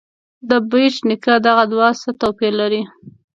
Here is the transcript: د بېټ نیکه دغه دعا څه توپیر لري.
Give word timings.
د 0.49 0.51
بېټ 0.69 0.95
نیکه 1.09 1.33
دغه 1.45 1.63
دعا 1.71 1.89
څه 2.01 2.09
توپیر 2.21 2.53
لري. 2.61 2.81